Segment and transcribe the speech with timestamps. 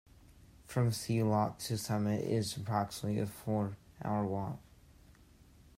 [0.65, 4.57] From sea loch to summit is approximately a four-hour walk.